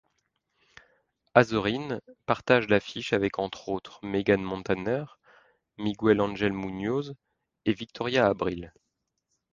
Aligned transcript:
Azorin 1.35 1.99
partage 2.25 2.67
l'affiche 2.69 3.13
avec, 3.13 3.37
entre 3.37 3.69
autres, 3.69 3.99
Megan 4.01 4.41
Montaner, 4.41 5.05
Miguel 5.77 6.21
Angel 6.21 6.53
Munoz 6.53 7.13
et 7.65 7.73
Victoria 7.73 8.25
Abril. 8.25 8.73